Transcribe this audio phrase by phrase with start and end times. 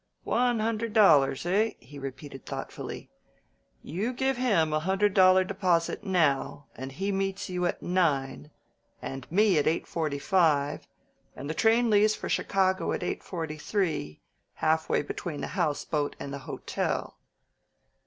[0.23, 3.11] "One hundred dollars, eh?" he repeated thoughtfully.
[3.83, 8.49] "You give him a hundred dollar deposit now and he meets you at nine,
[8.99, 10.87] and me at eight forty five,
[11.35, 14.21] and the train leaves for Chicago at eight forty three,
[14.55, 17.19] halfway between the house boat and the hotel!